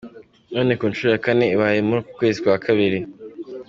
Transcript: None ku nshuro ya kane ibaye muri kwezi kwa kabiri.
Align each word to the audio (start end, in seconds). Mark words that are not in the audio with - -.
None 0.53 0.71
ku 0.79 0.85
nshuro 0.91 1.09
ya 1.13 1.23
kane 1.25 1.45
ibaye 1.55 1.79
muri 1.87 2.01
kwezi 2.17 2.37
kwa 2.43 2.57
kabiri. 2.65 2.99